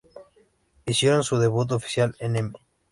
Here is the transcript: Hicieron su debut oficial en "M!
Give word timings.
Hicieron 0.87 1.23
su 1.23 1.37
debut 1.37 1.71
oficial 1.73 2.15
en 2.17 2.35
"M! 2.35 2.53